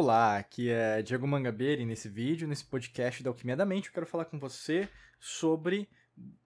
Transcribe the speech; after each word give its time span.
Olá, 0.00 0.36
aqui 0.36 0.70
é 0.70 1.02
Diego 1.02 1.26
Mangabeira 1.26 1.82
e 1.82 1.84
nesse 1.84 2.08
vídeo, 2.08 2.46
nesse 2.46 2.64
podcast 2.64 3.20
da 3.20 3.30
Alquimia 3.30 3.56
da 3.56 3.66
Mente, 3.66 3.88
eu 3.88 3.92
quero 3.92 4.06
falar 4.06 4.26
com 4.26 4.38
você 4.38 4.88
sobre, 5.18 5.88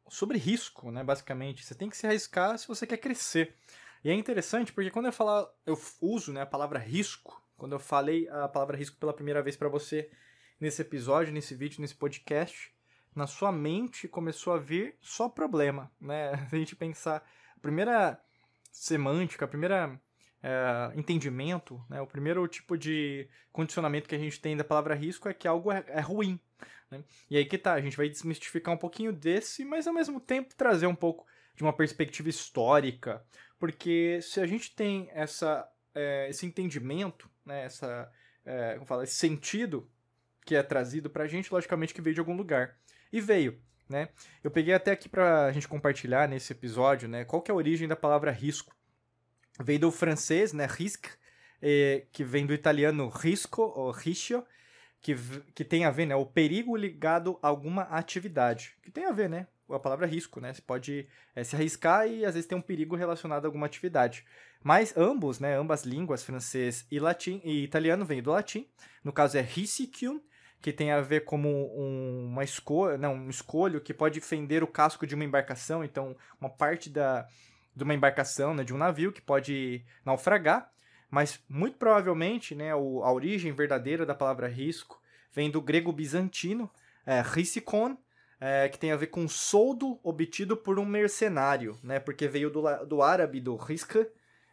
sobre 0.09 0.39
risco, 0.39 0.91
né? 0.91 1.05
Basicamente, 1.05 1.63
você 1.63 1.75
tem 1.75 1.91
que 1.91 1.97
se 1.99 2.07
arriscar 2.07 2.57
se 2.57 2.67
você 2.67 2.87
quer 2.87 2.97
crescer. 2.97 3.55
E 4.03 4.09
é 4.09 4.15
interessante 4.15 4.73
porque 4.73 4.91
quando 4.91 5.05
eu 5.05 5.13
falar, 5.13 5.47
eu 5.67 5.79
uso 6.01 6.33
né, 6.33 6.41
a 6.41 6.47
palavra 6.47 6.79
risco, 6.79 7.47
quando 7.59 7.73
eu 7.73 7.79
falei 7.79 8.27
a 8.31 8.49
palavra 8.49 8.75
risco 8.75 8.97
pela 8.97 9.13
primeira 9.13 9.43
vez 9.43 9.55
para 9.55 9.69
você 9.69 10.11
nesse 10.59 10.81
episódio, 10.81 11.31
nesse 11.31 11.55
vídeo, 11.55 11.83
nesse 11.83 11.95
podcast, 11.95 12.75
na 13.15 13.27
sua 13.27 13.53
mente 13.53 14.09
começou 14.09 14.55
a 14.55 14.59
vir 14.59 14.97
só 14.99 15.29
problema, 15.29 15.93
né? 16.01 16.35
Se 16.49 16.57
a 16.57 16.59
gente 16.59 16.75
pensar, 16.75 17.23
a 17.55 17.61
primeira 17.61 18.19
semântica, 18.73 19.45
a 19.45 19.49
primeira 19.49 20.01
é, 20.43 20.99
entendimento, 20.99 21.83
né? 21.89 22.01
o 22.01 22.07
primeiro 22.07 22.47
tipo 22.49 22.77
de 22.77 23.29
condicionamento 23.53 24.09
que 24.09 24.15
a 24.15 24.19
gente 24.19 24.41
tem 24.41 24.57
da 24.57 24.65
palavra 24.65 24.95
risco 24.95 25.29
é 25.29 25.35
que 25.35 25.47
algo 25.47 25.71
é, 25.71 25.85
é 25.87 26.01
ruim. 26.01 26.41
Né? 26.91 27.05
E 27.31 27.37
aí 27.37 27.45
que 27.45 27.57
tá, 27.57 27.75
a 27.75 27.81
gente 27.81 27.97
vai 27.97 28.09
desmistificar 28.09 28.75
um 28.75 28.79
pouquinho 28.79 29.13
desse, 29.13 29.65
mas 29.65 29.87
ao 29.87 29.95
mesmo 29.95 30.21
tempo 30.21 30.55
trazer 30.57 30.87
um 30.87 30.95
pouco 30.95 31.27
de 31.55 31.63
uma 31.63 31.73
perspectiva 31.73 32.29
histórica, 32.29 33.25
porque 33.59 34.21
se 34.21 34.41
a 34.41 34.47
gente 34.47 34.75
tem 34.75 35.09
essa, 35.13 35.69
é, 35.95 36.29
esse 36.29 36.45
entendimento, 36.45 37.31
né? 37.47 37.65
essa, 37.65 38.11
é, 38.45 38.75
como 38.75 38.87
fala, 38.87 39.05
esse 39.05 39.15
sentido 39.15 39.89
que 40.45 40.57
é 40.57 40.63
trazido 40.63 41.09
pra 41.09 41.29
gente, 41.29 41.53
logicamente 41.53 41.95
que 41.95 42.03
veio 42.03 42.15
de 42.15 42.21
algum 42.21 42.37
lugar. 42.37 42.77
E 43.13 43.21
veio. 43.21 43.61
Né? 43.89 44.09
Eu 44.43 44.51
peguei 44.51 44.73
até 44.73 44.91
aqui 44.91 45.09
pra 45.09 45.53
gente 45.53 45.69
compartilhar 45.69 46.27
nesse 46.27 46.53
episódio, 46.53 47.09
né, 47.09 47.25
qual 47.25 47.43
que 47.43 47.51
é 47.51 47.53
a 47.53 47.57
origem 47.57 47.87
da 47.87 47.95
palavra 47.95 48.31
risco 48.31 48.75
veio 49.63 49.81
do 49.81 49.91
francês, 49.91 50.53
né, 50.53 50.67
risque, 50.69 51.11
eh, 51.61 52.07
que 52.13 52.25
vem 52.25 52.47
do 52.47 52.53
italiano 52.53 53.09
risco 53.09 53.63
ou 53.63 53.91
rischio, 53.91 54.45
que, 55.01 55.17
que 55.55 55.65
tem 55.65 55.85
a 55.85 55.91
ver, 55.91 56.07
né, 56.07 56.15
o 56.15 56.27
perigo 56.27 56.77
ligado 56.77 57.39
a 57.43 57.49
alguma 57.49 57.83
atividade, 57.83 58.77
que 58.83 58.91
tem 58.91 59.05
a 59.05 59.13
ver, 59.13 59.29
né, 59.29 59.47
a 59.69 59.79
palavra 59.79 60.07
risco, 60.07 60.41
né, 60.41 60.53
você 60.53 60.63
pode 60.63 61.09
é, 61.35 61.43
se 61.43 61.57
arriscar 61.57 62.07
e 62.07 62.25
às 62.25 62.35
vezes 62.35 62.49
tem 62.49 62.57
um 62.57 62.63
perigo 62.63 62.95
relacionado 62.95 63.45
a 63.45 63.49
alguma 63.49 63.67
atividade. 63.67 64.25
Mas 64.63 64.97
ambos, 64.97 65.41
né, 65.41 65.57
ambas 65.57 65.85
línguas, 65.85 66.23
francês 66.23 66.87
e 66.91 67.01
latim 67.01 67.41
e 67.43 67.65
italiano, 67.65 68.05
vêm 68.05 68.23
do 68.23 68.31
latim. 68.31 68.69
No 69.03 69.13
caso 69.13 69.37
é 69.37 69.41
risicium, 69.41 70.21
que 70.61 70.73
tem 70.73 70.93
a 70.93 71.01
ver 71.01 71.25
como 71.25 71.49
um, 71.49 72.27
uma 72.27 72.45
escolha, 72.45 72.97
não, 72.97 73.15
um 73.15 73.29
escolho 73.29 73.81
que 73.81 73.93
pode 73.93 74.21
fender 74.21 74.63
o 74.63 74.69
casco 74.69 75.05
de 75.05 75.17
uma 75.17 75.25
embarcação, 75.25 75.83
então 75.83 76.17
uma 76.41 76.49
parte 76.49 76.89
da, 76.89 77.27
de 77.75 77.85
uma 77.85 77.95
embarcação, 77.95 78.55
né, 78.55 78.65
de 78.65 78.75
um 78.75 78.79
navio 78.79 79.13
que 79.13 79.21
pode 79.21 79.85
naufragar, 80.05 80.71
mas 81.11 81.41
muito 81.49 81.77
provavelmente 81.77 82.55
né, 82.55 82.75
o, 82.75 83.03
a 83.03 83.13
origem 83.13 83.53
verdadeira 83.53 84.07
da 84.07 84.15
palavra 84.15 84.49
risco 84.49 85.01
vem 85.33 85.51
do 85.51 85.61
grego 85.61 85.93
bizantino, 85.93 86.71
é, 87.07 87.23
risikon, 87.23 87.97
é, 88.41 88.69
que 88.69 88.79
tem 88.79 88.93
a 88.93 88.97
ver 88.97 89.07
com 89.07 89.29
soldo 89.29 89.99
obtido 90.03 90.57
por 90.57 90.79
um 90.79 90.85
mercenário, 90.85 91.79
né, 91.83 92.01
porque 92.01 92.29
veio 92.29 92.51
do, 92.51 92.63
do 92.87 93.03
árabe, 93.03 93.41
do 93.41 93.57
riska, 93.57 94.09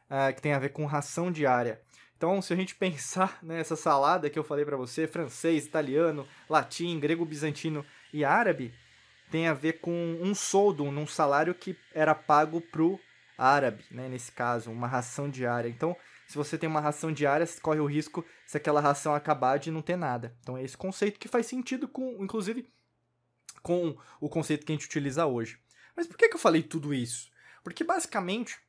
é, 0.10 0.32
que 0.32 0.42
tem 0.42 0.54
a 0.54 0.60
ver 0.60 0.70
com 0.70 0.86
ração 0.86 1.32
diária. 1.32 1.82
Então, 2.16 2.42
se 2.42 2.52
a 2.52 2.56
gente 2.56 2.76
pensar 2.78 3.40
nessa 3.42 3.76
salada 3.76 4.30
que 4.30 4.38
eu 4.38 4.44
falei 4.44 4.66
para 4.66 4.78
você, 4.78 5.08
francês, 5.08 5.66
italiano, 5.66 6.28
latim, 6.50 7.00
grego 7.00 7.26
bizantino 7.26 7.86
e 8.14 8.24
árabe, 8.24 8.74
tem 9.32 9.48
a 9.48 9.54
ver 9.54 9.80
com 9.80 10.18
um 10.22 10.34
soldo, 10.34 10.92
num 10.92 11.08
salário 11.08 11.54
que 11.54 11.78
era 11.94 12.16
pago 12.16 12.60
pro 12.60 13.00
árabe, 13.40 13.84
né, 13.90 14.10
nesse 14.10 14.32
caso, 14.32 14.70
uma 14.70 14.88
ração 14.88 15.30
diária. 15.30 15.70
Então, 15.70 15.96
se 16.28 16.38
você 16.38 16.58
tem 16.58 16.70
uma 16.70 16.82
ração 16.82 17.12
diária, 17.12 17.46
você 17.46 17.60
corre 17.60 17.80
o 17.80 17.86
risco, 17.86 18.26
se 18.46 18.58
aquela 18.58 18.82
ração 18.82 19.16
acabar, 19.16 19.58
de 19.58 19.72
não 19.72 19.82
ter 19.82 19.96
nada. 19.96 20.36
Então, 20.42 20.58
é 20.58 20.64
esse 20.64 20.78
conceito 20.78 21.20
que 21.20 21.28
faz 21.28 21.46
sentido, 21.46 21.88
com, 21.88 22.24
inclusive, 22.24 22.70
com 23.64 23.98
o 24.20 24.30
conceito 24.30 24.66
que 24.66 24.72
a 24.72 24.76
gente 24.76 24.86
utiliza 24.86 25.26
hoje. 25.26 25.58
Mas 25.96 26.06
por 26.06 26.18
que, 26.18 26.28
que 26.28 26.36
eu 26.36 26.40
falei 26.40 26.62
tudo 26.62 26.94
isso? 26.94 27.32
Porque, 27.64 27.84
basicamente, 27.84 28.60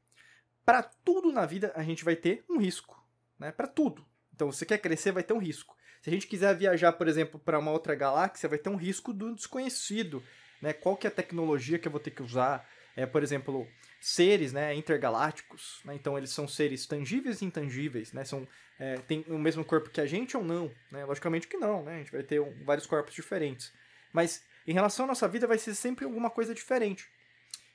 para 0.64 0.82
tudo 0.82 1.32
na 1.32 1.44
vida, 1.44 1.72
a 1.74 1.82
gente 1.82 2.04
vai 2.04 2.16
ter 2.16 2.44
um 2.48 2.58
risco. 2.58 3.04
Né? 3.38 3.50
Para 3.50 3.66
tudo. 3.66 4.06
Então, 4.34 4.50
você 4.50 4.64
quer 4.64 4.78
crescer, 4.78 5.12
vai 5.12 5.22
ter 5.22 5.34
um 5.34 5.38
risco. 5.38 5.76
Se 6.00 6.08
a 6.08 6.12
gente 6.12 6.26
quiser 6.26 6.56
viajar, 6.56 6.92
por 6.92 7.08
exemplo, 7.08 7.38
para 7.38 7.58
uma 7.58 7.72
outra 7.72 7.94
galáxia, 7.94 8.48
vai 8.48 8.58
ter 8.58 8.70
um 8.70 8.76
risco 8.76 9.12
do 9.12 9.34
desconhecido. 9.34 10.22
Né? 10.62 10.72
Qual 10.72 10.96
que 10.96 11.06
é 11.06 11.10
a 11.10 11.12
tecnologia 11.12 11.78
que 11.78 11.88
eu 11.88 11.92
vou 11.92 12.00
ter 12.00 12.10
que 12.10 12.22
usar? 12.22 12.66
É, 12.96 13.06
por 13.06 13.22
exemplo, 13.22 13.66
seres 14.00 14.52
né, 14.52 14.74
intergalácticos, 14.74 15.80
né? 15.84 15.94
então 15.94 16.16
eles 16.16 16.30
são 16.30 16.48
seres 16.48 16.86
tangíveis 16.86 17.40
e 17.40 17.44
intangíveis, 17.44 18.12
né? 18.12 18.24
são, 18.24 18.46
é, 18.78 18.96
tem 18.96 19.24
o 19.28 19.38
mesmo 19.38 19.64
corpo 19.64 19.90
que 19.90 20.00
a 20.00 20.06
gente 20.06 20.36
ou 20.36 20.42
não? 20.42 20.70
Né? 20.90 21.04
Logicamente 21.04 21.46
que 21.46 21.56
não, 21.56 21.82
né? 21.82 21.96
a 21.96 21.98
gente 21.98 22.12
vai 22.12 22.22
ter 22.22 22.40
um, 22.40 22.64
vários 22.64 22.86
corpos 22.86 23.14
diferentes. 23.14 23.72
Mas 24.12 24.44
em 24.66 24.72
relação 24.72 25.04
à 25.04 25.08
nossa 25.08 25.28
vida 25.28 25.46
vai 25.46 25.58
ser 25.58 25.74
sempre 25.74 26.04
alguma 26.04 26.30
coisa 26.30 26.54
diferente. 26.54 27.08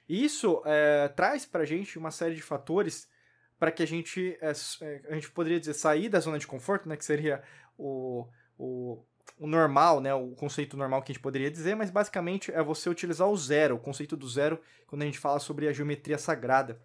E 0.08 0.24
isso 0.24 0.62
é, 0.66 1.08
traz 1.10 1.46
para 1.46 1.64
a 1.64 1.66
gente 1.66 1.98
uma 1.98 2.12
série 2.12 2.36
de 2.36 2.42
fatores 2.42 3.10
para 3.60 3.72
que 3.72 3.82
a 3.82 3.88
gente, 3.88 4.38
é, 4.42 4.52
é, 4.82 5.02
a 5.10 5.16
gente 5.16 5.32
poderia 5.32 5.60
dizer, 5.60 5.74
sair 5.74 6.10
da 6.10 6.20
zona 6.20 6.38
de 6.38 6.48
conforto, 6.48 6.90
né? 6.90 6.98
que 6.98 7.06
seria 7.06 7.42
o, 7.78 8.28
o, 8.58 9.04
o 9.38 9.48
normal, 9.48 10.00
né, 10.00 10.14
o 10.14 10.32
conceito 10.32 10.78
normal 10.78 11.02
que 11.02 11.12
a 11.12 11.14
gente 11.14 11.22
poderia 11.22 11.52
dizer, 11.52 11.76
mas 11.76 11.90
basicamente 11.90 12.52
é 12.52 12.62
você 12.64 12.90
utilizar 12.90 13.28
o 13.28 13.38
zero, 13.38 13.76
o 13.76 13.80
conceito 13.80 14.16
do 14.16 14.28
zero, 14.28 14.60
quando 14.88 15.02
a 15.02 15.06
gente 15.06 15.20
fala 15.20 15.40
sobre 15.40 15.68
a 15.68 15.74
geometria 15.74 16.18
sagrada. 16.18 16.82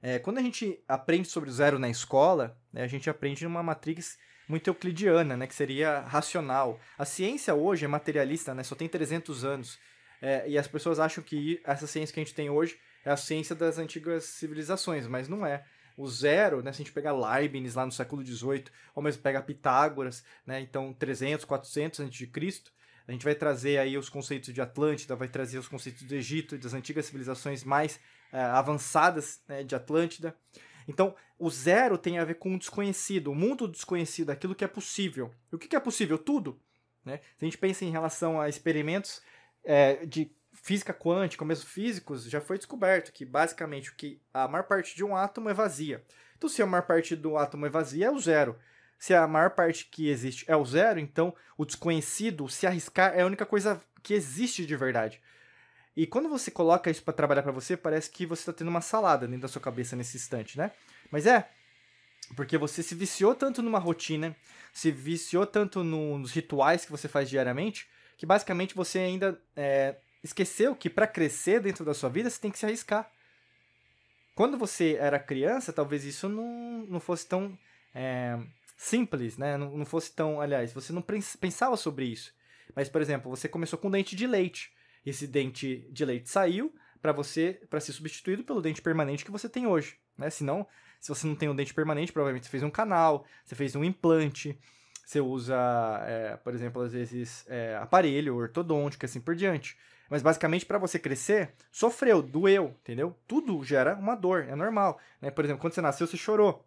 É, 0.00 0.18
quando 0.18 0.38
a 0.38 0.42
gente 0.42 0.82
aprende 0.86 1.28
sobre 1.28 1.48
o 1.48 1.52
zero 1.52 1.78
na 1.78 1.88
escola, 1.88 2.58
né, 2.72 2.82
a 2.82 2.86
gente 2.86 3.08
aprende 3.08 3.44
numa 3.44 3.62
matriz 3.62 4.18
muito 4.48 4.68
euclidiana, 4.68 5.36
né, 5.36 5.46
que 5.46 5.54
seria 5.54 6.00
racional. 6.00 6.78
A 6.98 7.04
ciência 7.04 7.54
hoje 7.54 7.84
é 7.84 7.88
materialista, 7.88 8.54
né, 8.54 8.62
só 8.62 8.74
tem 8.74 8.88
300 8.88 9.44
anos, 9.44 9.78
é, 10.20 10.48
e 10.48 10.56
as 10.56 10.68
pessoas 10.68 11.00
acham 11.00 11.24
que 11.24 11.60
essa 11.64 11.86
ciência 11.86 12.12
que 12.12 12.20
a 12.20 12.24
gente 12.24 12.34
tem 12.34 12.48
hoje 12.50 12.78
é 13.04 13.10
a 13.10 13.16
ciência 13.16 13.54
das 13.54 13.78
antigas 13.78 14.24
civilizações, 14.24 15.06
mas 15.06 15.28
não 15.28 15.44
é 15.44 15.64
o 15.96 16.08
zero, 16.08 16.62
né, 16.62 16.72
se 16.72 16.82
a 16.82 16.84
gente 16.84 16.92
pegar 16.92 17.12
Leibniz 17.12 17.74
lá 17.74 17.86
no 17.86 17.92
século 17.92 18.24
XVIII, 18.24 18.64
ou 18.94 19.02
mesmo 19.02 19.22
pegar 19.22 19.42
Pitágoras, 19.42 20.24
né, 20.46 20.60
então 20.60 20.92
300, 20.92 21.44
400 21.44 22.00
a.C., 22.00 22.62
a 23.06 23.12
gente 23.12 23.24
vai 23.24 23.34
trazer 23.34 23.78
aí 23.78 23.98
os 23.98 24.08
conceitos 24.08 24.52
de 24.52 24.60
Atlântida, 24.62 25.14
vai 25.14 25.28
trazer 25.28 25.58
os 25.58 25.68
conceitos 25.68 26.02
do 26.04 26.14
Egito 26.14 26.54
e 26.54 26.58
das 26.58 26.72
antigas 26.72 27.04
civilizações 27.06 27.62
mais 27.62 28.00
é, 28.32 28.40
avançadas 28.40 29.42
né, 29.46 29.62
de 29.62 29.74
Atlântida. 29.74 30.34
Então, 30.88 31.14
o 31.38 31.50
zero 31.50 31.98
tem 31.98 32.18
a 32.18 32.24
ver 32.24 32.34
com 32.34 32.54
o 32.54 32.58
desconhecido, 32.58 33.30
o 33.30 33.34
mundo 33.34 33.68
desconhecido, 33.68 34.30
aquilo 34.30 34.54
que 34.54 34.64
é 34.64 34.68
possível. 34.68 35.30
E 35.52 35.56
o 35.56 35.58
que 35.58 35.76
é 35.76 35.80
possível? 35.80 36.16
Tudo. 36.16 36.58
Né? 37.04 37.18
Se 37.36 37.44
a 37.44 37.46
gente 37.46 37.58
pensa 37.58 37.84
em 37.84 37.90
relação 37.90 38.40
a 38.40 38.48
experimentos 38.48 39.20
é, 39.62 40.06
de 40.06 40.30
física 40.64 40.94
quântica, 40.94 41.44
mesmo 41.44 41.66
físicos, 41.66 42.24
já 42.24 42.40
foi 42.40 42.56
descoberto 42.56 43.12
que 43.12 43.22
basicamente 43.22 43.90
o 43.90 43.94
que 43.94 44.18
a 44.32 44.48
maior 44.48 44.64
parte 44.64 44.96
de 44.96 45.04
um 45.04 45.14
átomo 45.14 45.50
é 45.50 45.52
vazia. 45.52 46.02
Então, 46.38 46.48
se 46.48 46.62
a 46.62 46.66
maior 46.66 46.86
parte 46.86 47.14
do 47.14 47.36
átomo 47.36 47.66
é 47.66 47.68
vazia, 47.68 48.06
é 48.06 48.10
o 48.10 48.18
zero. 48.18 48.58
Se 48.98 49.12
a 49.12 49.28
maior 49.28 49.50
parte 49.50 49.84
que 49.84 50.08
existe 50.08 50.42
é 50.48 50.56
o 50.56 50.64
zero, 50.64 50.98
então 50.98 51.34
o 51.58 51.66
desconhecido, 51.66 52.48
se 52.48 52.66
arriscar, 52.66 53.12
é 53.14 53.20
a 53.20 53.26
única 53.26 53.44
coisa 53.44 53.78
que 54.02 54.14
existe 54.14 54.64
de 54.64 54.74
verdade. 54.74 55.20
E 55.94 56.06
quando 56.06 56.30
você 56.30 56.50
coloca 56.50 56.90
isso 56.90 57.02
para 57.02 57.12
trabalhar 57.12 57.42
para 57.42 57.52
você, 57.52 57.76
parece 57.76 58.08
que 58.08 58.24
você 58.24 58.40
está 58.40 58.52
tendo 58.54 58.68
uma 58.68 58.80
salada 58.80 59.26
dentro 59.26 59.42
da 59.42 59.48
sua 59.48 59.60
cabeça 59.60 59.94
nesse 59.94 60.16
instante, 60.16 60.56
né? 60.56 60.70
Mas 61.10 61.26
é, 61.26 61.46
porque 62.34 62.56
você 62.56 62.82
se 62.82 62.94
viciou 62.94 63.34
tanto 63.34 63.60
numa 63.60 63.78
rotina, 63.78 64.34
se 64.72 64.90
viciou 64.90 65.44
tanto 65.44 65.84
no, 65.84 66.16
nos 66.16 66.32
rituais 66.32 66.86
que 66.86 66.90
você 66.90 67.06
faz 67.06 67.28
diariamente, 67.28 67.86
que 68.16 68.24
basicamente 68.24 68.74
você 68.74 69.00
ainda 69.00 69.38
é, 69.54 69.96
esqueceu 70.24 70.74
que 70.74 70.90
para 70.90 71.06
crescer 71.06 71.60
dentro 71.60 71.84
da 71.84 71.94
sua 71.94 72.08
vida 72.08 72.28
você 72.28 72.40
tem 72.40 72.50
que 72.50 72.58
se 72.58 72.64
arriscar. 72.66 73.08
Quando 74.34 74.58
você 74.58 74.96
era 74.98 75.18
criança, 75.18 75.72
talvez 75.72 76.04
isso 76.04 76.28
não, 76.28 76.86
não 76.88 76.98
fosse 76.98 77.28
tão 77.28 77.56
é, 77.94 78.36
simples, 78.76 79.36
né? 79.38 79.56
Não, 79.56 79.76
não 79.76 79.84
fosse 79.86 80.10
tão. 80.12 80.40
Aliás, 80.40 80.72
você 80.72 80.92
não 80.92 81.02
pensava 81.02 81.76
sobre 81.76 82.06
isso. 82.06 82.34
Mas, 82.74 82.88
por 82.88 83.00
exemplo, 83.00 83.30
você 83.30 83.46
começou 83.48 83.78
com 83.78 83.90
dente 83.90 84.16
de 84.16 84.26
leite. 84.26 84.72
Esse 85.06 85.26
dente 85.26 85.86
de 85.90 86.04
leite 86.04 86.28
saiu 86.28 86.74
para 87.00 87.12
você 87.12 87.60
para 87.68 87.78
ser 87.78 87.92
substituído 87.92 88.42
pelo 88.42 88.62
dente 88.62 88.80
permanente 88.80 89.24
que 89.24 89.30
você 89.30 89.48
tem 89.48 89.66
hoje, 89.66 89.98
né? 90.16 90.30
Senão, 90.30 90.66
se 90.98 91.10
você 91.10 91.26
não 91.26 91.36
tem 91.36 91.50
um 91.50 91.54
dente 91.54 91.74
permanente, 91.74 92.12
provavelmente 92.12 92.46
você 92.46 92.50
fez 92.50 92.62
um 92.62 92.70
canal, 92.70 93.26
você 93.44 93.54
fez 93.54 93.76
um 93.76 93.84
implante, 93.84 94.58
você 95.04 95.20
usa, 95.20 95.54
é, 96.06 96.36
por 96.38 96.54
exemplo, 96.54 96.80
às 96.80 96.92
vezes 96.92 97.44
é, 97.46 97.76
aparelho 97.76 98.34
ortodôntico, 98.34 99.04
assim 99.04 99.20
por 99.20 99.36
diante. 99.36 99.76
Mas 100.10 100.22
basicamente 100.22 100.66
para 100.66 100.78
você 100.78 100.98
crescer, 100.98 101.52
sofreu, 101.72 102.22
doeu, 102.22 102.76
entendeu? 102.82 103.16
Tudo 103.26 103.64
gera 103.64 103.94
uma 103.96 104.14
dor, 104.14 104.46
é 104.48 104.54
normal. 104.54 104.98
Né? 105.20 105.30
Por 105.30 105.44
exemplo, 105.44 105.60
quando 105.60 105.72
você 105.72 105.80
nasceu, 105.80 106.06
você 106.06 106.16
chorou. 106.16 106.64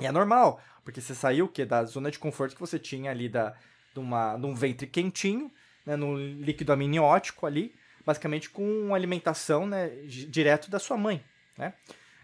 E 0.00 0.06
é 0.06 0.12
normal, 0.12 0.60
porque 0.84 1.00
você 1.00 1.14
saiu 1.14 1.48
que 1.48 1.64
da 1.64 1.84
zona 1.84 2.10
de 2.10 2.18
conforto 2.18 2.54
que 2.54 2.60
você 2.60 2.78
tinha 2.78 3.10
ali 3.10 3.28
da, 3.28 3.54
de, 3.94 4.00
uma, 4.00 4.36
de 4.36 4.46
um 4.46 4.54
ventre 4.54 4.86
quentinho, 4.86 5.50
né, 5.86 5.96
no 5.96 6.16
líquido 6.16 6.72
amniótico 6.72 7.46
ali, 7.46 7.74
basicamente 8.04 8.50
com 8.50 8.94
alimentação 8.94 9.66
né, 9.66 9.88
direto 10.06 10.70
da 10.70 10.78
sua 10.78 10.96
mãe. 10.96 11.24
Né? 11.56 11.72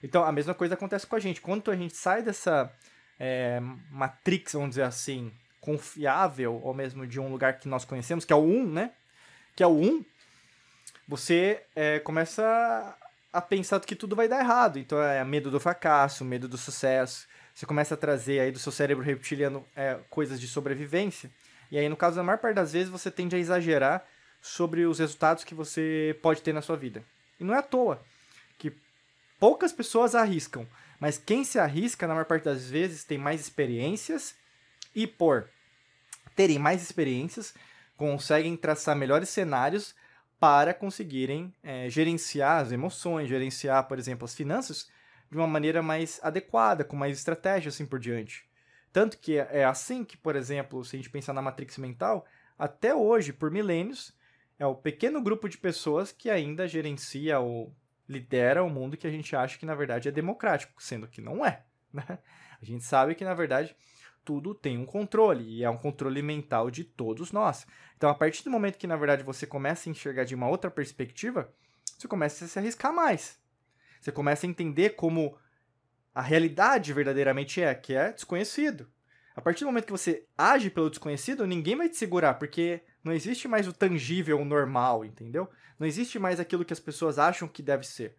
Então 0.02 0.24
a 0.24 0.32
mesma 0.32 0.54
coisa 0.54 0.74
acontece 0.74 1.06
com 1.06 1.16
a 1.16 1.20
gente. 1.20 1.40
Quando 1.40 1.70
a 1.70 1.76
gente 1.76 1.96
sai 1.96 2.22
dessa 2.22 2.70
é, 3.18 3.60
matrix, 3.90 4.52
vamos 4.52 4.70
dizer 4.70 4.82
assim, 4.82 5.32
confiável, 5.60 6.60
ou 6.62 6.74
mesmo 6.74 7.06
de 7.06 7.20
um 7.20 7.30
lugar 7.30 7.58
que 7.58 7.68
nós 7.68 7.84
conhecemos, 7.84 8.24
que 8.24 8.32
é 8.32 8.36
o 8.36 8.42
1, 8.42 8.68
né? 8.68 8.92
Que 9.54 9.62
é 9.62 9.66
o 9.66 9.78
1, 9.78 10.04
você 11.12 11.62
é, 11.76 11.98
começa 11.98 12.96
a 13.30 13.40
pensar 13.42 13.78
que 13.80 13.94
tudo 13.94 14.16
vai 14.16 14.26
dar 14.26 14.40
errado. 14.40 14.78
Então 14.78 14.98
é 15.02 15.22
medo 15.22 15.50
do 15.50 15.60
fracasso, 15.60 16.24
medo 16.24 16.48
do 16.48 16.56
sucesso. 16.56 17.28
Você 17.54 17.66
começa 17.66 17.92
a 17.92 17.98
trazer 17.98 18.40
aí 18.40 18.50
do 18.50 18.58
seu 18.58 18.72
cérebro 18.72 19.04
reptiliano 19.04 19.62
é, 19.76 19.98
coisas 20.08 20.40
de 20.40 20.48
sobrevivência. 20.48 21.30
E 21.70 21.76
aí, 21.76 21.86
no 21.86 21.98
caso, 21.98 22.18
a 22.18 22.22
maior 22.22 22.38
parte 22.38 22.54
das 22.54 22.72
vezes, 22.72 22.88
você 22.88 23.10
tende 23.10 23.36
a 23.36 23.38
exagerar 23.38 24.02
sobre 24.40 24.86
os 24.86 25.00
resultados 25.00 25.44
que 25.44 25.54
você 25.54 26.18
pode 26.22 26.40
ter 26.40 26.54
na 26.54 26.62
sua 26.62 26.78
vida. 26.78 27.04
E 27.38 27.44
não 27.44 27.54
é 27.54 27.58
à 27.58 27.62
toa 27.62 28.00
que 28.56 28.74
poucas 29.38 29.70
pessoas 29.70 30.14
arriscam, 30.14 30.66
mas 30.98 31.18
quem 31.18 31.44
se 31.44 31.58
arrisca, 31.58 32.06
na 32.06 32.14
maior 32.14 32.24
parte 32.24 32.44
das 32.44 32.70
vezes, 32.70 33.04
tem 33.04 33.18
mais 33.18 33.38
experiências 33.38 34.34
e 34.94 35.06
por 35.06 35.46
terem 36.34 36.58
mais 36.58 36.82
experiências, 36.82 37.52
conseguem 37.98 38.56
traçar 38.56 38.96
melhores 38.96 39.28
cenários 39.28 39.94
para 40.42 40.74
conseguirem 40.74 41.54
é, 41.62 41.88
gerenciar 41.88 42.62
as 42.62 42.72
emoções, 42.72 43.28
gerenciar, 43.28 43.86
por 43.86 43.96
exemplo, 43.96 44.24
as 44.24 44.34
finanças 44.34 44.90
de 45.30 45.36
uma 45.36 45.46
maneira 45.46 45.80
mais 45.80 46.18
adequada, 46.20 46.82
com 46.82 46.96
mais 46.96 47.16
estratégia, 47.16 47.68
assim 47.68 47.86
por 47.86 48.00
diante. 48.00 48.44
Tanto 48.92 49.18
que 49.18 49.38
é 49.38 49.64
assim 49.64 50.04
que, 50.04 50.16
por 50.16 50.34
exemplo, 50.34 50.84
se 50.84 50.96
a 50.96 50.98
gente 50.98 51.10
pensar 51.10 51.32
na 51.32 51.40
matrix 51.40 51.78
mental, 51.78 52.26
até 52.58 52.92
hoje, 52.92 53.32
por 53.32 53.52
milênios, 53.52 54.18
é 54.58 54.66
o 54.66 54.74
pequeno 54.74 55.22
grupo 55.22 55.48
de 55.48 55.56
pessoas 55.56 56.10
que 56.10 56.28
ainda 56.28 56.66
gerencia 56.66 57.38
ou 57.38 57.72
lidera 58.08 58.64
o 58.64 58.68
mundo 58.68 58.96
que 58.96 59.06
a 59.06 59.12
gente 59.12 59.36
acha 59.36 59.56
que 59.56 59.64
na 59.64 59.76
verdade 59.76 60.08
é 60.08 60.10
democrático, 60.10 60.82
sendo 60.82 61.06
que 61.06 61.20
não 61.20 61.46
é. 61.46 61.62
Né? 61.92 62.18
A 62.60 62.64
gente 62.64 62.82
sabe 62.82 63.14
que 63.14 63.22
na 63.22 63.34
verdade 63.34 63.76
tudo 64.24 64.54
tem 64.54 64.78
um 64.78 64.86
controle 64.86 65.44
e 65.44 65.64
é 65.64 65.70
um 65.70 65.76
controle 65.76 66.22
mental 66.22 66.70
de 66.70 66.84
todos 66.84 67.32
nós. 67.32 67.66
Então, 67.96 68.08
a 68.10 68.14
partir 68.14 68.44
do 68.44 68.50
momento 68.50 68.78
que 68.78 68.86
na 68.86 68.96
verdade 68.96 69.22
você 69.22 69.46
começa 69.46 69.88
a 69.88 69.90
enxergar 69.90 70.24
de 70.24 70.34
uma 70.34 70.48
outra 70.48 70.70
perspectiva, 70.70 71.52
você 71.98 72.08
começa 72.08 72.44
a 72.44 72.48
se 72.48 72.58
arriscar 72.58 72.92
mais. 72.92 73.38
Você 74.00 74.10
começa 74.10 74.46
a 74.46 74.50
entender 74.50 74.90
como 74.90 75.36
a 76.14 76.20
realidade 76.20 76.92
verdadeiramente 76.92 77.62
é, 77.62 77.74
que 77.74 77.94
é 77.94 78.12
desconhecido. 78.12 78.88
A 79.34 79.40
partir 79.40 79.60
do 79.60 79.66
momento 79.66 79.86
que 79.86 79.92
você 79.92 80.26
age 80.36 80.68
pelo 80.68 80.90
desconhecido, 80.90 81.46
ninguém 81.46 81.76
vai 81.76 81.88
te 81.88 81.96
segurar, 81.96 82.34
porque 82.34 82.82
não 83.02 83.12
existe 83.12 83.48
mais 83.48 83.66
o 83.66 83.72
tangível, 83.72 84.38
o 84.38 84.44
normal, 84.44 85.04
entendeu? 85.04 85.48
Não 85.78 85.86
existe 85.86 86.18
mais 86.18 86.38
aquilo 86.38 86.64
que 86.64 86.72
as 86.72 86.80
pessoas 86.80 87.18
acham 87.18 87.48
que 87.48 87.62
deve 87.62 87.86
ser. 87.86 88.16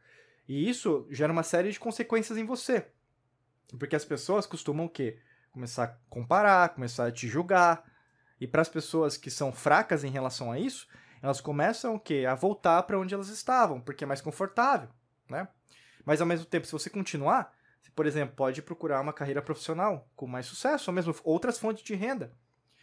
E 0.48 0.68
isso 0.68 1.08
gera 1.10 1.32
uma 1.32 1.44
série 1.44 1.72
de 1.72 1.80
consequências 1.80 2.38
em 2.38 2.46
você. 2.46 2.88
Porque 3.78 3.96
as 3.96 4.06
pessoas 4.06 4.46
costumam 4.46 4.86
o 4.86 4.90
quê? 4.90 5.18
Começar 5.54 5.84
a 5.84 5.88
comparar, 6.10 6.70
começar 6.70 7.06
a 7.06 7.12
te 7.12 7.28
julgar. 7.28 7.86
E 8.42 8.48
para 8.48 8.62
as 8.62 8.68
pessoas 8.68 9.16
que 9.16 9.30
são 9.30 9.54
fracas 9.54 10.04
em 10.04 10.10
relação 10.10 10.52
a 10.52 10.60
isso, 10.60 10.88
elas 11.22 11.40
começam 11.40 11.96
o 11.96 12.00
quê? 12.00 12.26
A 12.28 12.36
voltar 12.36 12.84
para 12.84 13.00
onde 13.00 13.14
elas 13.14 13.30
estavam, 13.30 13.80
porque 13.80 14.04
é 14.04 14.08
mais 14.08 14.20
confortável, 14.20 14.90
né? 15.30 15.48
Mas 16.04 16.20
ao 16.20 16.28
mesmo 16.28 16.46
tempo, 16.46 16.66
se 16.66 16.72
você 16.72 16.90
continuar, 16.90 17.54
você, 17.80 17.92
por 17.92 18.06
exemplo, 18.06 18.36
pode 18.36 18.62
procurar 18.62 19.00
uma 19.00 19.14
carreira 19.14 19.42
profissional 19.42 20.10
com 20.16 20.28
mais 20.28 20.48
sucesso, 20.48 20.90
ou 20.90 20.96
mesmo 20.96 21.16
outras 21.24 21.60
fontes 21.60 21.84
de 21.84 21.96
renda. 21.96 22.34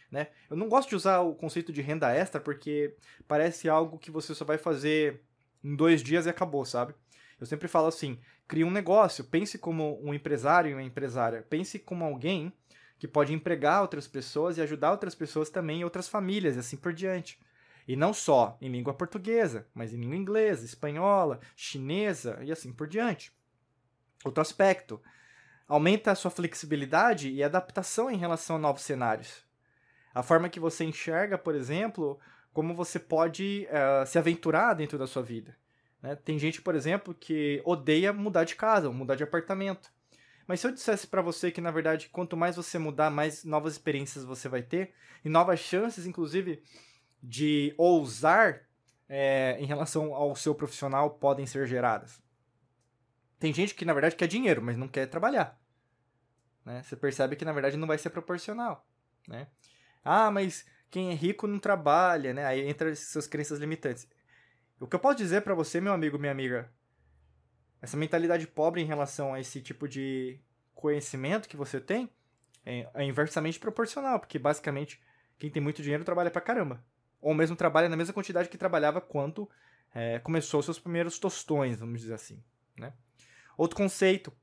Né? 0.09 0.27
Eu 0.49 0.57
não 0.57 0.67
gosto 0.67 0.89
de 0.89 0.95
usar 0.95 1.19
o 1.19 1.35
conceito 1.35 1.71
de 1.71 1.81
renda 1.81 2.11
extra 2.11 2.41
porque 2.41 2.95
parece 3.27 3.69
algo 3.69 3.97
que 3.97 4.11
você 4.11 4.33
só 4.33 4.43
vai 4.43 4.57
fazer 4.57 5.21
em 5.63 5.75
dois 5.75 6.01
dias 6.01 6.25
e 6.25 6.29
acabou, 6.29 6.65
sabe? 6.65 6.93
Eu 7.41 7.47
sempre 7.47 7.67
falo 7.67 7.87
assim: 7.87 8.19
crie 8.47 8.63
um 8.63 8.69
negócio, 8.69 9.23
pense 9.23 9.57
como 9.57 9.99
um 10.03 10.13
empresário 10.13 10.69
e 10.69 10.73
uma 10.73 10.83
empresária, 10.83 11.41
pense 11.49 11.79
como 11.79 12.05
alguém 12.05 12.53
que 12.99 13.07
pode 13.07 13.33
empregar 13.33 13.81
outras 13.81 14.07
pessoas 14.07 14.57
e 14.57 14.61
ajudar 14.61 14.91
outras 14.91 15.15
pessoas 15.15 15.49
também 15.49 15.83
outras 15.83 16.07
famílias 16.07 16.55
e 16.55 16.59
assim 16.59 16.77
por 16.77 16.93
diante. 16.93 17.39
E 17.87 17.95
não 17.95 18.13
só 18.13 18.55
em 18.61 18.69
língua 18.69 18.93
portuguesa, 18.93 19.67
mas 19.73 19.91
em 19.91 19.97
língua 19.97 20.15
inglesa, 20.15 20.63
espanhola, 20.63 21.39
chinesa 21.55 22.37
e 22.43 22.51
assim 22.51 22.71
por 22.71 22.87
diante. 22.87 23.33
Outro 24.23 24.39
aspecto, 24.39 25.01
aumenta 25.67 26.11
a 26.11 26.15
sua 26.15 26.29
flexibilidade 26.29 27.31
e 27.31 27.43
adaptação 27.43 28.11
em 28.11 28.17
relação 28.17 28.57
a 28.57 28.59
novos 28.59 28.83
cenários. 28.83 29.43
A 30.13 30.21
forma 30.21 30.47
que 30.47 30.59
você 30.59 30.83
enxerga, 30.83 31.39
por 31.39 31.55
exemplo, 31.55 32.19
como 32.53 32.75
você 32.75 32.99
pode 32.99 33.67
uh, 33.71 34.05
se 34.05 34.19
aventurar 34.19 34.75
dentro 34.75 34.99
da 34.99 35.07
sua 35.07 35.23
vida. 35.23 35.57
Né? 36.01 36.15
Tem 36.15 36.39
gente, 36.39 36.61
por 36.61 36.75
exemplo, 36.75 37.13
que 37.13 37.61
odeia 37.65 38.11
mudar 38.11 38.43
de 38.43 38.55
casa, 38.55 38.91
mudar 38.91 39.15
de 39.15 39.23
apartamento. 39.23 39.91
Mas 40.47 40.59
se 40.59 40.67
eu 40.67 40.71
dissesse 40.71 41.07
para 41.07 41.21
você 41.21 41.51
que, 41.51 41.61
na 41.61 41.71
verdade, 41.71 42.09
quanto 42.09 42.35
mais 42.35 42.55
você 42.55 42.77
mudar, 42.77 43.09
mais 43.09 43.43
novas 43.43 43.73
experiências 43.73 44.25
você 44.25 44.49
vai 44.49 44.61
ter, 44.61 44.93
e 45.23 45.29
novas 45.29 45.59
chances, 45.59 46.05
inclusive, 46.05 46.63
de 47.21 47.73
ousar 47.77 48.63
é, 49.07 49.57
em 49.59 49.65
relação 49.65 50.15
ao 50.15 50.35
seu 50.35 50.55
profissional 50.55 51.11
podem 51.11 51.45
ser 51.45 51.67
geradas. 51.67 52.21
Tem 53.39 53.53
gente 53.53 53.75
que, 53.75 53.85
na 53.85 53.93
verdade, 53.93 54.15
quer 54.15 54.27
dinheiro, 54.27 54.61
mas 54.61 54.77
não 54.77 54.87
quer 54.87 55.07
trabalhar. 55.07 55.59
Né? 56.65 56.81
Você 56.83 56.95
percebe 56.95 57.35
que, 57.35 57.45
na 57.45 57.53
verdade, 57.53 57.77
não 57.77 57.87
vai 57.87 57.97
ser 57.97 58.09
proporcional. 58.09 58.85
Né? 59.27 59.47
Ah, 60.03 60.31
mas 60.31 60.65
quem 60.89 61.11
é 61.11 61.13
rico 61.13 61.47
não 61.47 61.59
trabalha, 61.59 62.33
né? 62.33 62.45
Aí 62.45 62.67
entra 62.67 62.91
essas 62.91 63.27
crenças 63.27 63.59
limitantes. 63.59 64.07
O 64.81 64.87
que 64.87 64.95
eu 64.95 64.99
posso 64.99 65.17
dizer 65.17 65.41
para 65.41 65.53
você, 65.53 65.79
meu 65.79 65.93
amigo, 65.93 66.17
minha 66.17 66.31
amiga, 66.31 66.71
essa 67.81 67.95
mentalidade 67.95 68.47
pobre 68.47 68.81
em 68.81 68.85
relação 68.85 69.33
a 69.33 69.39
esse 69.39 69.61
tipo 69.61 69.87
de 69.87 70.39
conhecimento 70.73 71.47
que 71.47 71.55
você 71.55 71.79
tem 71.79 72.09
é, 72.65 72.89
é 72.93 73.03
inversamente 73.03 73.59
proporcional, 73.59 74.19
porque 74.19 74.39
basicamente 74.39 75.01
quem 75.37 75.49
tem 75.49 75.61
muito 75.61 75.81
dinheiro 75.81 76.03
trabalha 76.03 76.31
pra 76.31 76.41
caramba 76.41 76.83
ou 77.21 77.33
mesmo 77.33 77.55
trabalha 77.55 77.87
na 77.87 77.95
mesma 77.95 78.13
quantidade 78.13 78.49
que 78.49 78.57
trabalhava 78.57 78.99
quando 78.99 79.47
é, 79.93 80.19
começou 80.19 80.63
seus 80.63 80.79
primeiros 80.79 81.19
tostões, 81.19 81.79
vamos 81.79 82.01
dizer 82.01 82.15
assim. 82.15 82.43
Né? 82.75 82.91
Outro 83.55 83.77
conceito, 83.77 84.33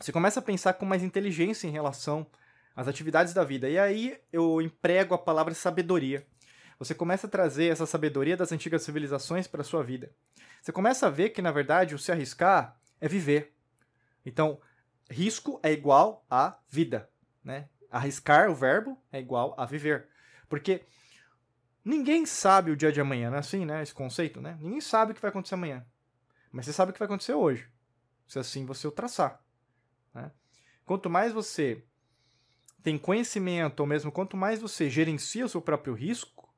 você 0.00 0.10
começa 0.10 0.40
a 0.40 0.42
pensar 0.42 0.72
com 0.72 0.86
mais 0.86 1.02
inteligência 1.02 1.68
em 1.68 1.70
relação 1.70 2.26
às 2.74 2.88
atividades 2.88 3.34
da 3.34 3.44
vida. 3.44 3.68
E 3.68 3.78
aí 3.78 4.18
eu 4.32 4.62
emprego 4.62 5.14
a 5.14 5.18
palavra 5.18 5.52
sabedoria. 5.52 6.26
Você 6.84 6.94
começa 6.94 7.26
a 7.26 7.30
trazer 7.30 7.66
essa 7.66 7.86
sabedoria 7.86 8.36
das 8.36 8.52
antigas 8.52 8.82
civilizações 8.82 9.46
para 9.46 9.60
a 9.60 9.64
sua 9.64 9.82
vida. 9.82 10.10
Você 10.60 10.72
começa 10.72 11.06
a 11.06 11.10
ver 11.10 11.30
que, 11.30 11.42
na 11.42 11.50
verdade, 11.50 11.94
o 11.94 11.98
se 11.98 12.10
arriscar 12.10 12.78
é 13.00 13.08
viver. 13.08 13.54
Então, 14.24 14.60
risco 15.10 15.60
é 15.62 15.72
igual 15.72 16.24
a 16.30 16.58
vida. 16.68 17.08
Né? 17.44 17.68
Arriscar, 17.90 18.50
o 18.50 18.54
verbo, 18.54 19.00
é 19.12 19.20
igual 19.20 19.54
a 19.58 19.66
viver. 19.66 20.08
Porque 20.48 20.82
Ninguém 21.84 22.24
sabe 22.24 22.70
o 22.70 22.76
dia 22.76 22.92
de 22.92 23.00
amanhã, 23.00 23.28
não 23.28 23.36
é 23.36 23.40
assim, 23.40 23.64
né? 23.64 23.82
Esse 23.82 23.92
conceito, 23.92 24.40
né? 24.40 24.56
Ninguém 24.60 24.80
sabe 24.80 25.12
o 25.12 25.14
que 25.14 25.20
vai 25.20 25.30
acontecer 25.30 25.54
amanhã. 25.54 25.84
Mas 26.52 26.66
você 26.66 26.72
sabe 26.72 26.90
o 26.90 26.92
que 26.92 26.98
vai 26.98 27.06
acontecer 27.06 27.34
hoje. 27.34 27.68
Se 28.28 28.38
assim 28.38 28.64
você 28.64 28.86
o 28.86 28.92
traçar. 28.92 29.42
Né? 30.14 30.30
Quanto 30.84 31.10
mais 31.10 31.32
você 31.32 31.82
tem 32.82 32.96
conhecimento, 32.98 33.80
ou 33.80 33.86
mesmo 33.86 34.12
quanto 34.12 34.36
mais 34.36 34.60
você 34.60 34.88
gerencia 34.88 35.44
o 35.44 35.48
seu 35.48 35.60
próprio 35.60 35.94
risco, 35.94 36.51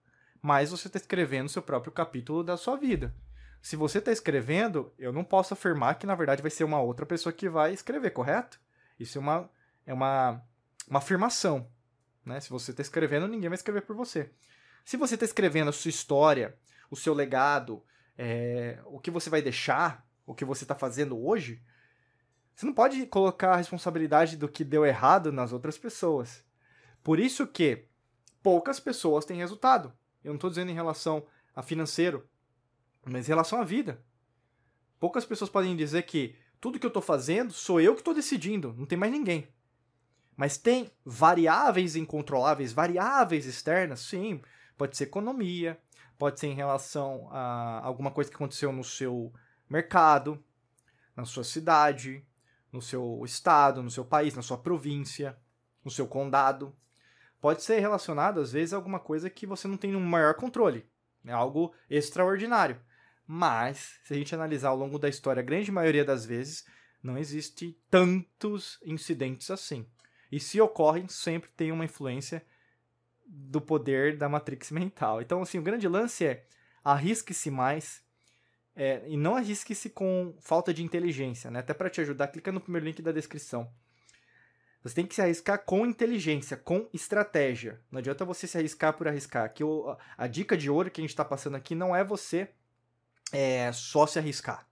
mais 0.45 0.71
você 0.71 0.89
está 0.89 0.99
escrevendo 0.99 1.47
o 1.47 1.49
seu 1.49 1.63
próprio 1.63 1.91
capítulo 1.91 2.45
da 2.45 2.55
sua 2.55 2.77
vida. 2.77 3.15
Se 3.63 3.77
você 3.77 3.97
está 3.97 4.13
escrevendo, 4.13 4.93
eu 4.99 5.11
não 5.11 5.25
posso 5.25 5.55
afirmar 5.55 5.95
que 5.95 6.07
na 6.07 6.15
verdade 6.15 6.43
vai 6.43 6.51
ser 6.51 6.65
uma 6.65 6.83
outra 6.83 7.07
pessoa 7.07 7.33
que 7.33 7.49
vai 7.49 7.73
escrever, 7.73 8.11
correto? 8.11 8.61
Isso 9.01 9.17
é 9.17 9.23
uma, 9.23 9.51
é 9.87 9.95
uma, 9.95 10.43
uma 10.87 10.99
afirmação. 10.99 11.67
Né? 12.23 12.39
Se 12.41 12.51
você 12.51 12.73
está 12.73 12.83
escrevendo, 12.83 13.27
ninguém 13.27 13.49
vai 13.49 13.57
escrever 13.57 13.81
por 13.87 13.97
você. 13.97 14.33
Se 14.85 14.99
você 14.99 15.15
está 15.15 15.25
escrevendo 15.25 15.71
a 15.71 15.73
sua 15.73 15.89
história, 15.89 16.55
o 16.91 16.97
seu 16.97 17.15
legado, 17.15 17.83
é, 18.19 18.81
o 18.85 19.01
que 19.01 19.11
você 19.11 19.31
vai 19.31 19.41
deixar, 19.41 20.07
o 20.27 20.35
que 20.35 20.45
você 20.45 20.65
está 20.65 20.75
fazendo 20.75 21.19
hoje, 21.19 21.63
você 22.55 22.67
não 22.67 22.75
pode 22.75 23.07
colocar 23.07 23.55
a 23.55 23.57
responsabilidade 23.57 24.37
do 24.37 24.47
que 24.47 24.63
deu 24.63 24.85
errado 24.85 25.33
nas 25.33 25.55
outras 25.55 25.79
pessoas. 25.79 26.45
Por 27.03 27.19
isso 27.19 27.47
que 27.47 27.87
poucas 28.43 28.79
pessoas 28.79 29.25
têm 29.25 29.39
resultado. 29.39 29.91
Eu 30.25 30.31
não 30.31 30.37
estou 30.37 30.51
dizendo 30.51 30.71
em 30.71 30.75
relação 30.75 31.25
a 31.55 31.63
financeiro, 31.63 32.27
mas 33.05 33.27
em 33.27 33.29
relação 33.29 33.61
à 33.61 33.65
vida. 33.65 34.03
Poucas 34.99 35.25
pessoas 35.25 35.51
podem 35.51 35.77
dizer 35.77 36.03
que 36.05 36.35
tudo 36.61 36.79
que 36.79 36.87
eu 36.87 36.89
estou 36.89 37.03
fazendo 37.03 37.53
sou 37.53 37.81
eu 37.81 37.95
que 37.95 38.01
estou 38.01 38.15
decidindo, 38.15 38.75
não 38.79 38.87
tem 38.87 38.99
mais 38.99 39.13
ninguém. 39.13 39.47
Mas 40.37 40.57
tem 40.57 40.91
variáveis 41.05 41.95
incontroláveis, 41.95 42.73
variáveis 42.73 43.47
externas, 43.47 44.01
sim. 44.01 44.41
Pode 44.77 44.97
ser 44.97 45.05
economia, 45.05 45.79
pode 46.19 46.41
ser 46.41 46.49
em 46.49 46.55
relação 46.55 47.29
a 47.31 47.81
alguma 47.85 48.11
coisa 48.11 48.31
que 48.31 48.37
aconteceu 48.37 48.73
no 48.73 48.83
seu 48.83 49.33
mercado, 49.69 50.43
na 51.15 51.25
sua 51.25 51.45
cidade, 51.45 52.27
no 52.73 52.83
seu 52.83 53.23
estado, 53.25 53.83
no 53.83 53.91
seu 53.91 54.05
país, 54.05 54.35
na 54.35 54.43
sua 54.43 54.59
província, 54.59 55.39
no 55.85 55.91
seu 55.91 56.09
condado. 56.09 56.75
Pode 57.45 57.63
ser 57.63 57.79
relacionado, 57.79 58.41
às 58.41 58.53
vezes, 58.53 58.73
a 58.73 58.77
alguma 58.77 58.99
coisa 58.99 59.29
que 59.29 59.45
você 59.45 59.69
não 59.69 59.77
tem 59.77 59.95
um 59.95 60.01
maior 60.01 60.33
controle. 60.33 60.87
É 61.27 61.31
algo 61.31 61.75
extraordinário. 61.91 62.81
Mas, 63.27 64.01
se 64.03 64.15
a 64.15 64.17
gente 64.17 64.35
analisar 64.35 64.71
ao 64.71 64.77
longo 64.79 64.99
da 64.99 65.11
história, 65.11 65.41
a 65.41 65.45
grande 65.45 65.71
maioria 65.71 66.07
das 66.07 66.25
vezes, 66.25 66.67
não 67.03 67.19
existe 67.19 67.79
tantos 67.91 68.81
incidentes 68.83 69.51
assim. 69.51 69.87
E 70.33 70.41
se 70.41 70.59
ocorrem, 70.59 71.07
sempre 71.07 71.51
tem 71.55 71.71
uma 71.71 71.85
influência 71.85 72.43
do 73.27 73.61
poder 73.61 74.17
da 74.17 74.27
matrix 74.27 74.71
mental. 74.71 75.21
Então, 75.21 75.43
assim, 75.43 75.59
o 75.59 75.63
grande 75.63 75.87
lance 75.87 76.25
é 76.25 76.47
arrisque-se 76.83 77.51
mais 77.51 78.03
é, 78.75 79.05
e 79.07 79.19
não 79.19 79.37
arrisque-se 79.37 79.91
com 79.91 80.35
falta 80.41 80.73
de 80.73 80.83
inteligência, 80.83 81.51
né? 81.51 81.59
Até 81.59 81.75
para 81.75 81.91
te 81.91 82.01
ajudar, 82.01 82.29
clica 82.29 82.51
no 82.51 82.59
primeiro 82.63 82.87
link 82.87 83.03
da 83.03 83.13
descrição. 83.13 83.71
Você 84.85 84.97
tem 84.97 85.07
que 85.07 85.15
se 85.15 85.23
arriscar 85.23 85.65
com 85.65 85.87
inteligência, 85.87 86.59
com 86.59 86.87
estratégia. 86.93 87.81
Não 87.91 88.01
adianta 88.01 88.23
você 88.23 88.47
se 88.47 88.59
arriscar 88.59 88.93
por 88.93 89.09
arriscar. 89.09 89.51
Que 89.51 89.65
a 90.19 90.27
dica 90.27 90.59
de 90.59 90.69
ouro 90.69 90.91
que 90.91 91.01
a 91.01 91.03
gente 91.03 91.11
está 91.11 91.25
passando 91.25 91.57
aqui 91.57 91.75
não 91.75 91.97
é 91.97 92.05
você 92.05 92.51
é, 93.33 93.73
só 93.73 94.07
se 94.07 94.19
arriscar, 94.19 94.69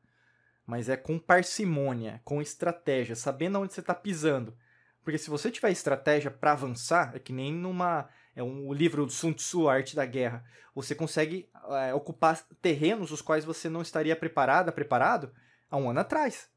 mas 0.67 0.91
é 0.91 0.99
com 0.99 1.19
parcimônia, 1.19 2.21
com 2.27 2.43
estratégia, 2.43 3.17
sabendo 3.17 3.59
onde 3.59 3.73
você 3.73 3.81
está 3.81 3.95
pisando. 3.95 4.55
Porque 5.03 5.17
se 5.17 5.31
você 5.31 5.51
tiver 5.51 5.71
estratégia 5.71 6.31
para 6.31 6.53
avançar, 6.53 7.17
é 7.17 7.19
que 7.19 7.33
nem 7.33 7.51
numa 7.51 8.07
é 8.37 8.43
um 8.43 8.71
livro 8.73 9.07
do 9.07 9.13
Sun 9.13 9.33
Tzu, 9.33 9.67
Arte 9.67 9.97
da 9.97 10.05
Guerra. 10.05 10.45
Você 10.75 10.95
consegue 10.95 11.49
é, 11.87 11.95
ocupar 11.95 12.39
terrenos 12.61 13.11
os 13.11 13.23
quais 13.23 13.47
você 13.47 13.69
não 13.69 13.81
estaria 13.81 14.15
preparada, 14.15 14.71
preparado 14.71 15.33
há 15.71 15.77
um 15.79 15.89
ano 15.89 16.01
atrás. 16.01 16.52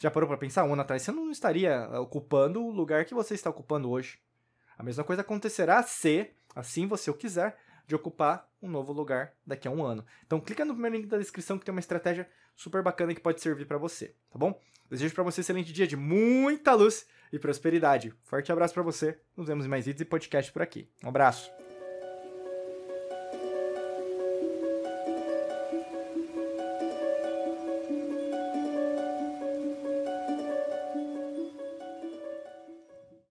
Já 0.00 0.10
parou 0.10 0.26
para 0.26 0.38
pensar? 0.38 0.64
Um 0.64 0.72
ano 0.72 0.80
atrás 0.80 1.02
você 1.02 1.12
não 1.12 1.30
estaria 1.30 1.86
ocupando 2.00 2.64
o 2.64 2.70
lugar 2.70 3.04
que 3.04 3.12
você 3.12 3.34
está 3.34 3.50
ocupando 3.50 3.90
hoje. 3.90 4.18
A 4.78 4.82
mesma 4.82 5.04
coisa 5.04 5.20
acontecerá 5.20 5.82
se, 5.82 6.30
assim 6.56 6.86
você 6.86 7.10
o 7.10 7.14
quiser, 7.14 7.58
de 7.86 7.94
ocupar 7.94 8.48
um 8.62 8.68
novo 8.68 8.94
lugar 8.94 9.34
daqui 9.46 9.68
a 9.68 9.70
um 9.70 9.84
ano. 9.84 10.04
Então 10.24 10.40
clica 10.40 10.64
no 10.64 10.72
primeiro 10.72 10.96
link 10.96 11.06
da 11.06 11.18
descrição 11.18 11.58
que 11.58 11.66
tem 11.66 11.72
uma 11.72 11.80
estratégia 11.80 12.26
super 12.56 12.82
bacana 12.82 13.14
que 13.14 13.20
pode 13.20 13.42
servir 13.42 13.66
para 13.66 13.76
você, 13.76 14.14
tá 14.30 14.38
bom? 14.38 14.58
Desejo 14.88 15.14
para 15.14 15.22
você 15.22 15.40
um 15.40 15.42
excelente 15.42 15.72
dia 15.72 15.86
de 15.86 15.96
muita 15.96 16.72
luz 16.72 17.06
e 17.30 17.38
prosperidade. 17.38 18.14
Forte 18.22 18.50
abraço 18.50 18.72
para 18.72 18.82
você. 18.82 19.20
Nos 19.36 19.48
vemos 19.48 19.66
em 19.66 19.68
mais 19.68 19.84
vídeos 19.84 20.00
e 20.00 20.04
podcast 20.06 20.50
por 20.50 20.62
aqui. 20.62 20.88
Um 21.04 21.08
abraço. 21.10 21.50